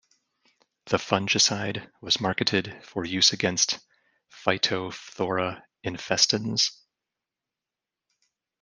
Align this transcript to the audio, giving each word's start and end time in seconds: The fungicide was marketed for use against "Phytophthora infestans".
The 0.87 0.97
fungicide 0.97 1.87
was 2.01 2.19
marketed 2.19 2.75
for 2.83 3.05
use 3.05 3.33
against 3.33 3.77
"Phytophthora 4.31 5.61
infestans". 5.85 6.71